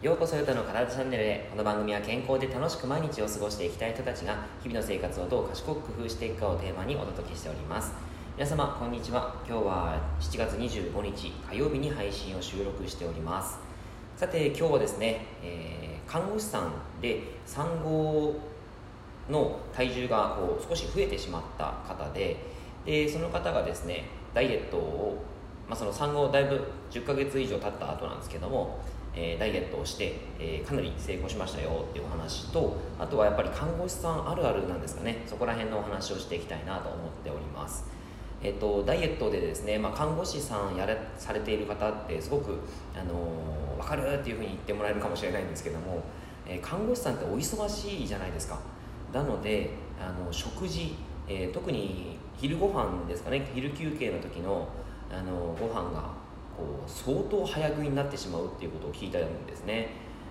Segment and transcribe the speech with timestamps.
[0.00, 7.90] ようこそヨタの体チャンネルへこの番組は健康で楽しく毎日を過ごしていきたい人たちが日々の生活をどう賢く工夫していくかをテーマにお届けしております。
[8.36, 9.34] 皆様こんにちは。
[9.44, 13.58] 今日は7月25日火曜日に配信を収録しております。
[14.16, 16.70] さて今日はですね、えー、看護師さん
[17.02, 18.36] で産後
[19.28, 22.36] の体重がこう少し増えてしまった方で
[22.86, 25.24] でその方がですねダイエットを、
[25.68, 28.78] まあ、その産後だいぶ10ヶ月以上経った後なんですけども
[29.14, 35.22] えー、ダイエットをして、えー、かなり成功しましたよっていうお話とあとはやっぱり看護師さんあるあるなんですかね。
[35.26, 37.84] そこら辺のお話をしていきたいなと思っております。
[38.40, 42.60] えっと、ダイエットでですね、まあ、看護師さんやれされている方ってすごく、
[42.94, 46.02] あのー、分かるっていうふうに言ってもらえるかもしれないんですけども、
[46.46, 48.60] えー、看護師さんってお忙しいじゃないですか。
[49.12, 50.94] なのであの食事、
[51.26, 53.50] えー、特に昼ご飯ですかね。
[53.52, 54.68] 昼休憩の時の
[55.10, 56.12] あのご飯が
[56.58, 59.90] こう相当早食いになってしまうっていうことを聞いたんですね、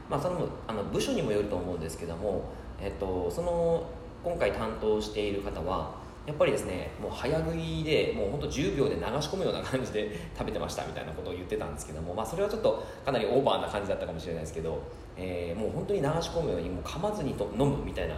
[0.09, 2.44] まあ、そのあの部署にもよると思うんですけども、
[2.80, 3.89] えっと、その
[4.23, 14.80] 今回担当している方はやっぱりですねもう早食いでもうほんと10秒で流し込むような感じで 食べてましたみたいなことを言ってたんですけども、まあ、それはちょっとかなりオーバーな感じだったかもしれないですけど、
[15.16, 18.16] えー、もう本当に流し込むようにもう噛まずにと飲むみたいな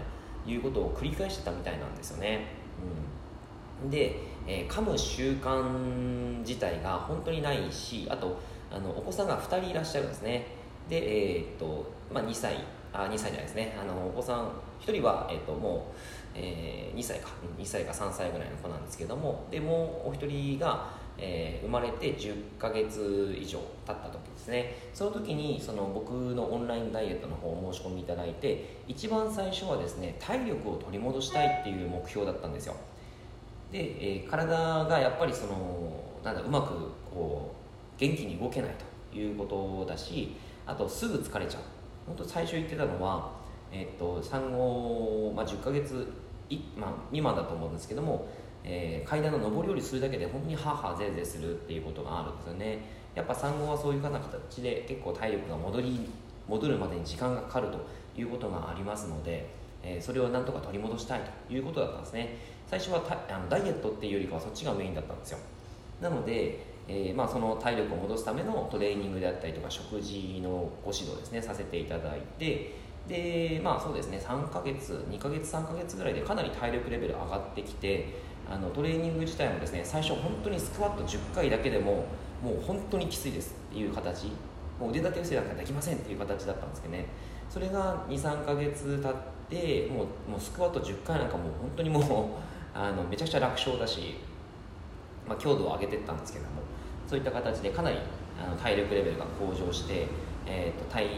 [0.47, 2.47] いうことを繰り返してたみたいなんですよね、
[3.83, 4.15] うん、で
[4.51, 8.39] えー、噛む習慣自体が本当にないしあと
[8.71, 10.47] あのお子さんが2人いらっしゃるんですね。
[10.89, 12.57] で、えー、っとまあ、2歳。
[12.91, 13.77] あ2歳じゃないですね。
[13.79, 14.47] あのお子さん
[14.81, 15.97] 1人は、えー、っともう、
[16.33, 17.29] えー、2歳か。
[17.59, 19.45] 2歳か3歳ぐらいの子なんですけども。
[19.51, 24.75] でもうお一人が、えー、生まれて10ヶ月以上経った時ですね。
[24.95, 32.75] その時にその僕のオンラインダイエットの方を申し込みいただいて一番最初はですね体力を取り戻したいっていう目標だったんですよ。
[33.71, 36.73] で、えー、体がやっぱりそのなんだうまく
[37.13, 37.55] こ
[37.97, 38.71] う元気に動けない
[39.11, 41.61] ということだしあとすぐ疲れちゃう。
[42.07, 43.31] 本当最初言ってたのは、
[43.71, 46.11] えー、っと産後、まあ、10ヶ月
[46.49, 48.27] い、まあ、未満だと思うんですけども、
[48.63, 52.79] えー、階段の上り下りするだけで本当にハーハーぜいぜいするっていうことがあるんですよね。
[53.15, 56.09] やっぱ産後はそういうふうな形で結構体力が戻り
[56.47, 57.79] 戻るまでに時間がかかると
[58.19, 59.47] いうことがありますので、
[59.83, 62.37] えー、それをなんとか取り戻したいということだったんですね。
[62.69, 65.39] 最初はあのダイエットっていうよりかはそっちがメインだったんですよ。
[65.99, 72.75] なので、えー、まあ、その体力を戻すためのトレーニングであったりとか食事のご指導ですねさせていただいて
[73.07, 78.07] でまあそうですね3ヶ月2ヶ月3ヶ月ぐらいでかなり体力レベル上がってきて
[78.49, 82.05] あのトレーニング自体もですね最初本当にスクワット10回だけでも
[82.41, 84.27] もう本当にきついですっていう形。
[84.79, 87.05] もう腕立て伏せなんかできませんっていう形だったんですけどね。
[87.49, 89.13] それが23ヶ月経っ
[89.49, 92.03] てもうもうスクワット10回なんかもう本当にもう
[92.79, 94.15] あのめちゃくちゃ楽勝だし、
[95.27, 96.61] まあ、強度を上げていったんですけども
[97.05, 97.97] そういった形でかなり
[98.41, 100.07] あの体力レベルが向上して、
[100.45, 101.09] えーと体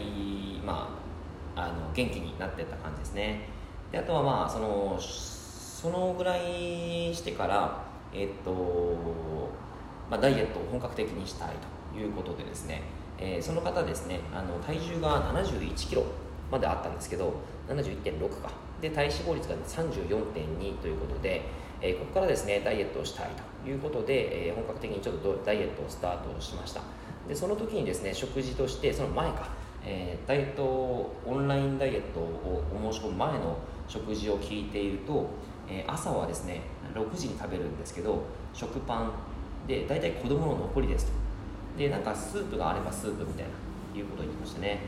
[0.64, 0.98] ま
[1.54, 3.48] あ、あの元気になっていった感じですね。
[3.92, 8.50] であとはまあそのそのぐらいしてから、えーと
[10.10, 11.48] まあ、ダイエットを本格的にしたい
[11.92, 12.82] ということでですね、
[13.18, 16.04] えー、その方ですねあの体重が7 1キロ
[16.50, 17.34] まであったんですけど
[17.68, 18.71] 71.6か。
[18.82, 21.42] で体脂肪率が34.2ということで、
[21.80, 23.30] えー、ここからですねダイエットをしたい
[23.62, 26.82] ということで、えー、本格的にちょっとダイエットをスタートしました。
[27.28, 29.48] でその時にですね食事としてその前か、
[29.86, 33.56] えー、ダイエットオンラインダイエットをお申し込む前の
[33.86, 35.28] 食事を聞いていると、
[35.68, 36.62] え朝はですね
[36.92, 39.12] 6時に食べるんですけど食パン
[39.68, 41.12] で大体子供の残りですと。
[41.78, 44.80] でなんかスープがあればスープみたいないうことを言ってましたね。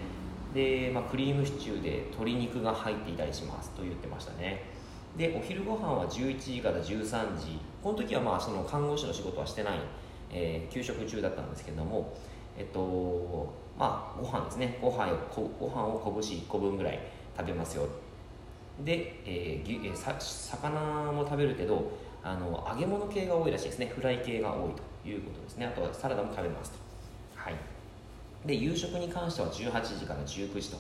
[0.55, 4.63] で、まあ、クリームシチューで鶏肉が入っていたりしますと言ってましたね。
[5.17, 7.59] でお昼ご飯は11時から13時。
[7.83, 9.79] この時はまあその看護師の仕事はしてない、
[10.33, 12.17] えー、給食中だったんですけども
[12.57, 14.79] えっとまあご飯ですね。
[14.81, 15.17] ご飯を
[15.59, 17.01] ご飯を拳1個分ぐらい
[17.37, 17.89] 食べますよ。
[18.85, 23.93] で、えー、え、さ魚も食べるけどあの揚げ物系が多いらしいですね。
[23.95, 25.67] フライ系が多いということですね。
[25.67, 26.84] あとはサラダも食べますと。
[28.45, 30.77] で夕食に関しては18時から19時と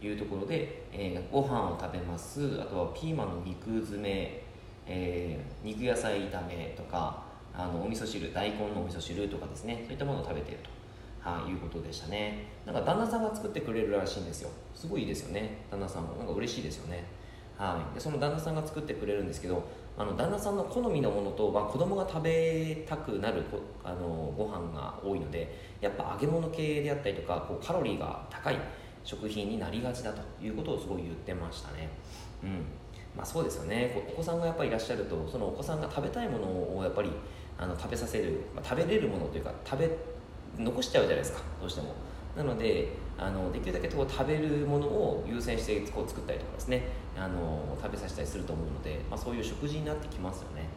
[0.00, 2.60] いうところで、えー、ご飯を食べます。
[2.60, 4.42] あとはピーマンの肉詰め、
[4.86, 7.24] えー、肉野菜炒めとか
[7.54, 9.82] あのお味噌汁大根のお味噌汁とかですね。
[9.84, 10.70] そういったものを食べていると、
[11.28, 12.46] はあ、いうことでしたね。
[12.64, 14.50] なんか旦那さんが作ってくれるらしいんですよ。
[14.74, 15.64] すごいいいですよね。
[15.70, 16.14] 旦那さんも。
[16.14, 17.04] なんか嬉しいですよね。
[17.58, 19.64] はい、でその旦那さんが作ってくれるんですけど
[19.98, 23.42] あの旦那さんの好みのものと、まあ、子供が食べたくなる
[23.82, 28.58] あのご飯が多いのでやっぱ揚げ物系であったりとかこうカロリーが高い
[29.02, 31.88] 食品になりがちだということをすごい言ってましたね。
[32.44, 32.50] うん。
[33.16, 33.92] まあ、そうですよね。
[34.08, 36.46] お子さんがやっぱりいらっしゃるとそのお子さんが食べたいもの
[36.78, 37.10] をやっぱり
[37.58, 39.90] あの食べさせる、まあ、食べれるものというか食べ
[40.56, 41.40] 残しちゃうじゃないですか。
[41.60, 41.88] どうしても。
[42.38, 46.82] なのであのできるだけこう食べるものを優先してこう作ったりとかですね。
[47.18, 50.68] あの食べさせたりすると思うので、まあ、そういう食事になってきますよね。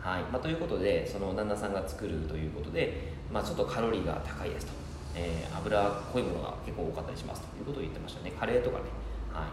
[0.00, 0.22] はい。
[0.24, 4.72] まあ、ということでその旦那さんが作るということで、まあ、ちょっとカロリーが高いですと、
[5.14, 5.80] えー、油
[6.12, 8.32] 濃いものが結構多かったりしますということを言ってましたね。
[8.32, 8.84] カレーとかね、
[9.32, 9.46] は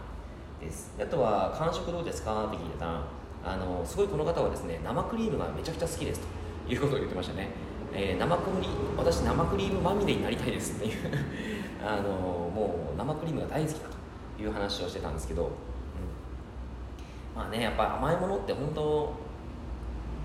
[0.59, 0.95] い、です。
[0.99, 3.03] あとは「間食どうですか?」って聞いたら
[3.45, 6.21] あのすごいこの方はですね生クリームがめちゃくちゃ好きです
[6.67, 7.49] ということを言ってましたね、
[7.99, 10.93] えー、生クリ私生クリームまみれになりたいですっていう
[11.83, 13.89] あのもう生クリームが大好きだ
[14.37, 15.49] という話をしてたんですけど、うん、
[17.35, 19.13] まあねやっぱ甘いものって本当好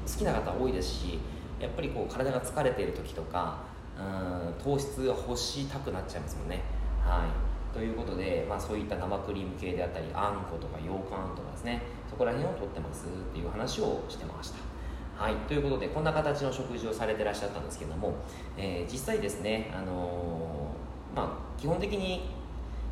[0.06, 1.18] きな方多いですし
[1.58, 3.60] やっぱりこう体が疲れている時とか
[3.98, 6.62] うん糖質が欲したくなっちゃいますもんね。
[7.02, 11.80] はいということで、まあ、そういった生クリーム系であったりあんことか羊羹とかですね
[12.10, 14.58] そこら辺をとってますっていう話をしてました。
[15.16, 18.14] はい、ということでこんな形の食事をされてらっしゃったんですけども、
[18.56, 22.28] えー、実際ですね、あのー、まあ、基本的に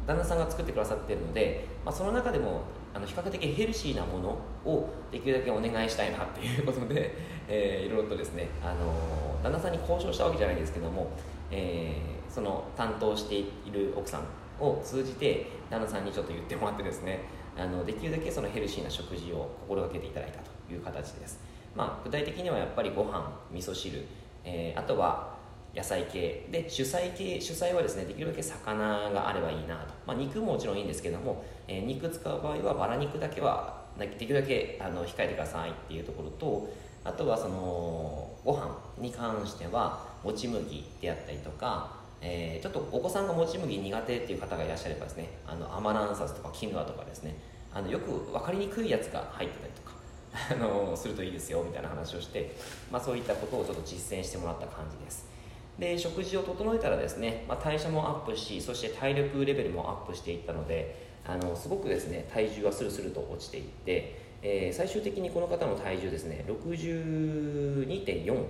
[0.06, 2.62] 旦那さんが作ってくださっているので、まあ、その中でも
[2.94, 4.28] あの比較的ヘルシーなもの
[4.64, 7.14] をできるだけお願いしたいなっていうことで、
[7.48, 11.10] えー、いろいろとですね、あの旦那さんに交渉したわけじゃないですけども、
[11.50, 14.22] えー、その担当している奥さん
[14.62, 17.20] を通じて旦那さんにちょっと言ってもらってですね
[17.56, 21.40] あのできるだけそのヘルシーな食事を心がけていただいたという形です、
[21.74, 24.04] まあ、具体的にはやっぱりご飯味噌汁、
[24.44, 25.38] えー、あとは
[25.74, 26.46] 野菜系。
[26.50, 28.76] で主菜系主菜はですねできるだけ魚
[29.10, 36.72] があればいいなと、まあ、肉ももちろんいいんですけども、えー、肉使う場合はバラ肉だけはできるだけあの控えてくださいっていうところと
[37.04, 47.34] あとはそのご飯に関してはもち麦であったりとか、えー、ちょっとお子さんがもち麦苦手っていう方がいらっしゃればですねあのアマランサスとかキヌアとかですね
[47.72, 49.89] あのよく分かりにくいやつが入ってたりとか
[50.32, 52.54] あのするといいですよみたいな話をして、
[52.90, 55.28] まあ、そういったことをちょっと実践してもらった感じです。
[55.78, 68.44] で食事を整えたらですね、まあ、代謝もアップしそして体力レベルもアップしていったのであのすごくですね体重はスルスルと落ちていって、えー、最終的にこの方の体重ですね62.4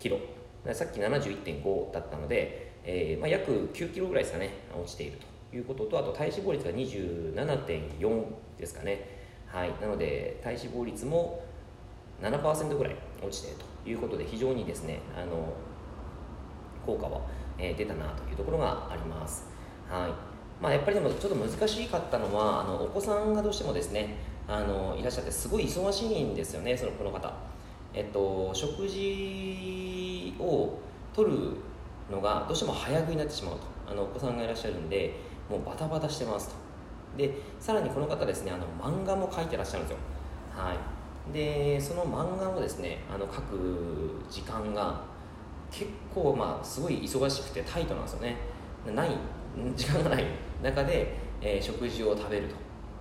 [0.00, 0.18] キロ。
[0.72, 5.18] さっき71.5だったので、えーまあ、約9キロぐらいですかね落ちている
[5.50, 8.24] ということとあと体脂肪率が27.4
[8.58, 9.17] ですかね。
[9.48, 9.72] はい。
[9.80, 11.42] なので体脂肪率も
[12.22, 15.52] 7%ぐらい落ちているということで非常にですねあの
[16.84, 17.20] 効果は、
[17.58, 19.46] えー、出たなというところがあります。
[19.88, 20.38] はい。
[20.60, 24.16] まあ、やっぱりでもちょっと難しかったのはあのお子さんがどうしてもですね
[24.48, 27.32] あのいらっしゃってすごい忙しいんですよねそのこの方、
[27.94, 30.78] えっと、食事を
[31.14, 31.52] とる
[32.10, 35.14] のがどうしても早食いになってしまうとあのお子さんがいらっしゃるんで
[35.48, 36.67] もうバタバタしてますと。
[37.16, 39.98] でさらにこの方ですねあの漫画も描いてらっしゃるんですよ。
[40.56, 40.78] はい。
[41.32, 45.02] でその漫画をですねあの書く時間が
[45.70, 48.36] 結構まあすごい忙しくてタイトなんですよね。
[48.94, 49.10] ない
[49.76, 50.24] 時間がない
[50.62, 52.48] 中で、えー、食事を食べる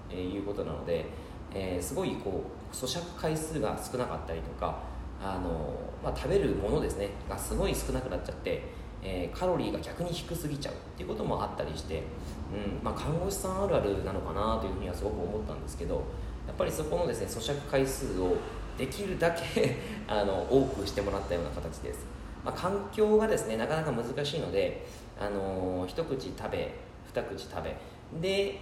[0.09, 1.05] ということなので、
[1.53, 4.79] えー、すごいこう咀嚼回数が少なかったりとか
[5.21, 8.63] あの、まあ、食べるものですねがすごい少なくなっちゃって、
[9.03, 15.95] えー、カロリーが逆に低すぎちゃうっていうこともあったりして、うんまあ、看護師さんあるあるなのかなというふうにはすごく思ったんですけど
[16.47, 18.37] やっぱりそこのですね咀嚼回数を
[18.77, 19.77] できるだけ
[20.07, 22.05] あの多くしてもらったような形です。
[22.45, 24.85] まあ、環境がですねなかなか難しいので、
[25.19, 26.73] あのー、一口食べ
[27.05, 27.75] 二口食べ
[28.21, 28.61] で、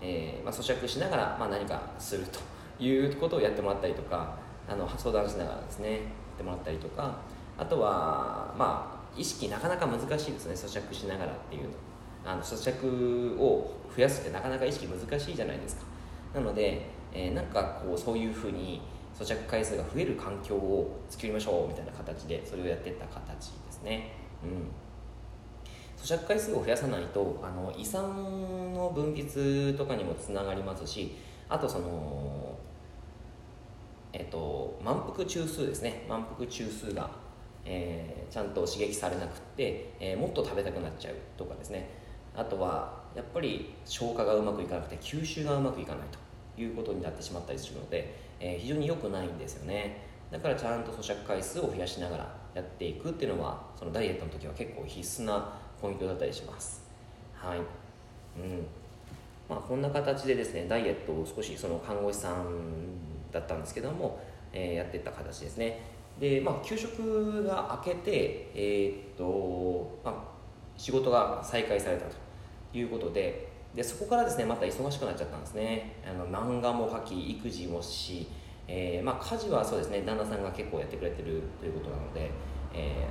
[0.00, 2.38] えーまあ、咀嚼しながら、まあ、何かすると
[2.82, 4.36] いうことをやってもらったりとか
[4.66, 6.00] あの相談しながらですねやっ
[6.38, 7.16] てもらったりとか
[7.58, 11.70] あとはまあ意識なかなか難しいですね咀嚼しながらっていうの。
[12.24, 15.82] あの咀嚼を増やすってなかなか意識難しいじゃないですか。
[16.34, 18.82] なので、えー、なんかこうそういうふうに
[19.18, 24.12] 咀嚼回数が増える環境を作りましょうみたいな形でそれをやってった形ですね、
[24.44, 24.70] うん、
[26.02, 31.16] 咀嚼回数を増やさないとあの胃酸の分泌とかにもつながりますし
[31.48, 32.56] あとその
[34.12, 36.04] えっと満腹中枢ですね。
[36.08, 37.10] 満腹中枢が、
[37.64, 41.88] えー、ちゃんと刺激されなくって、えー、もっと食べたくなっちゃうとかですね。
[42.36, 46.08] あとはやっぱり消化がうまくいかなくて吸収がうまくいかない
[46.56, 50.08] ということになってしまったりするのでえー、非常に良くないんですよね。
[50.30, 56.82] だからちゃんと咀嚼回数を増やしながらやっていくっていうのはそのダイエットの時は結構必須なポイントだったりします。
[57.34, 57.58] はい。
[57.58, 58.66] うん。
[59.48, 62.44] まあ、こんな形でですねダイエットを少しその看護師さん
[63.32, 64.20] だったんですけども、
[64.52, 65.80] えー、やっていった形ですね。
[66.20, 70.14] で、まあ、給食が明けて、えー、っとまあ、
[70.76, 72.16] 仕事が再開されたと
[72.78, 75.96] いうことででそこからですねまた忙しくなっちゃったんですね。
[76.04, 78.26] あの漫画も描き育児もし、
[78.66, 82.30] えー、まあ、家事はそうですね旦那さんが結構やってくれてるということなので、
[82.74, 83.08] え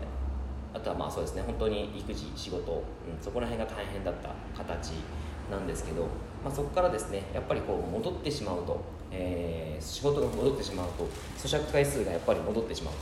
[0.74, 2.84] あとはまあそうですね本当に育児仕事、うん、
[3.24, 4.92] そこら辺が大変だった形
[5.50, 6.04] なんですけど、
[6.44, 8.80] まあ、そこからですねやっぱりこう戻ってしまうと、
[9.12, 12.94] えー、仕事が戻ってしまうと咀嚼回数がやっぱり戻ってしまう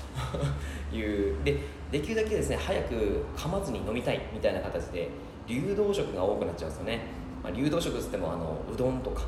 [0.91, 1.57] と いうで
[1.91, 5.09] できるだけですね早く噛まずに飲みたいみたいな形で
[5.47, 7.01] 流動食が多くなっちゃうんですよね、
[7.43, 9.21] まあ、流動食っつってもあのうどんとか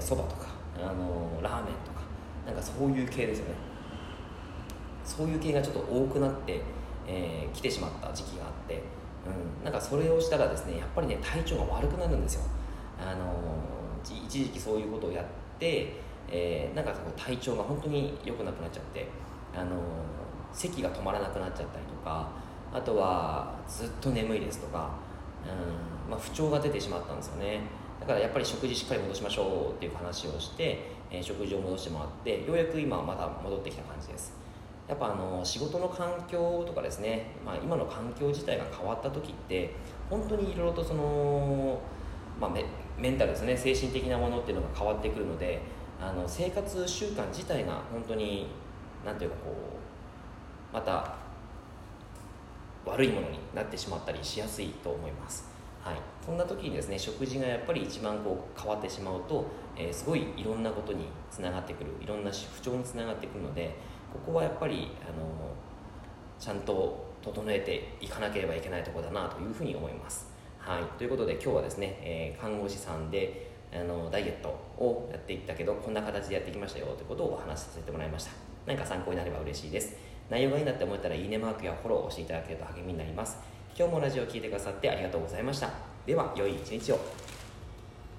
[0.00, 0.48] そば、えー、とか
[0.78, 2.02] あのラーメンとか
[2.46, 3.54] なんかそういう系ですよね。
[5.04, 6.60] そういう系がちょっと多くなって、
[7.06, 8.82] えー、来てしまった時期があって
[9.26, 12.42] うん、なんかそれをしたらですねやっぱりね体調が悪くなるんですよ。
[12.98, 13.66] あの
[14.04, 19.08] 一時期そういうことをやって、えー、なんか体調が本当に良くなくなっちゃって
[19.54, 19.76] あの
[20.52, 22.30] 咳が止まらなくなっちゃったりとか
[22.72, 24.90] あとはずっと眠いですとか、
[25.44, 27.60] うんまあ、不調が出てしまったんですよね。
[28.00, 34.34] だからやっぱり食事しっかり戻しましょうっていう話をして、えー、食事を戻してもらってようやく今また戻ってきた感じです。
[34.88, 39.70] やっぱあの仕事の環境とかですね、まあ、今の環境自体が変わった時って
[40.08, 41.80] 本当にいろいろとその、
[42.40, 42.50] まあ、
[42.98, 45.60] メンタルですね精神的なものっていうのが変わってくるので
[46.00, 48.48] あの生活習慣自体が本当に
[49.04, 49.50] 何ていうかこ
[50.72, 51.14] うまた
[52.84, 55.56] 悪いものになってしまったりしやすいと思います。
[55.82, 63.76] はい、そんな時にですね食事がやっぱり一番こう変わってしまうと、えー、すごいいろんなことにつながってくるいろんな不調につながってくるので
[64.12, 65.28] ここはやっぱりあの
[66.40, 70.35] ちゃんと整えていかなければいけないとこだなというふうに思います。
[70.66, 74.48] はい、ということで今日はですね、えー、看護師さんであのダイエット
[74.82, 78.32] をやっていったけどこんな形でやってきましたよということをお話しさせてもらいました。
[78.66, 79.94] 何か参考になれば嬉しいです。
[80.28, 83.36] 内容がいいなって思ったらいいねマークやフォローをしていただけると励みになります。
[83.78, 85.70] 今日もラジオを聴いてくださってありがとうございました。
[86.04, 87.25] では良い一日を。